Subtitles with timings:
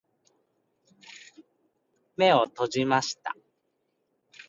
[2.17, 3.35] 目を閉じました。